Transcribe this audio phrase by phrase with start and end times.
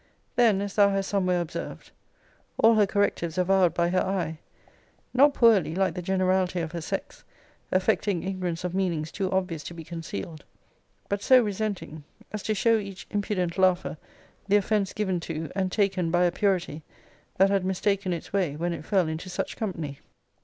[0.35, 1.91] Then, as thou hast somewhere observed,*
[2.57, 4.39] all her correctives avowed by her eye.
[5.13, 7.23] Not poorly, like the generality of her sex,
[7.71, 10.43] affecting ignorance of meanings too obvious to be concealed;
[11.07, 12.03] but so resenting,
[12.33, 13.95] as to show each impudent laugher
[14.47, 16.81] the offence given to, and taken by a purity,
[17.37, 19.99] that had mistaken its way, when it fell into such company.